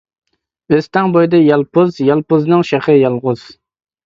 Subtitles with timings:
[0.75, 3.47] ئۆستەڭ بويىدا يالپۇز، يالپۇزنىڭ شېخى يالغۇز.